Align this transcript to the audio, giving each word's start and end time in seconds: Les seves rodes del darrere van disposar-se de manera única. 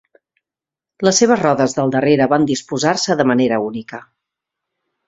Les 1.07 1.19
seves 1.23 1.43
rodes 1.43 1.77
del 1.81 1.93
darrere 1.97 2.29
van 2.35 2.49
disposar-se 2.53 3.21
de 3.21 3.31
manera 3.35 3.65
única. 3.71 4.03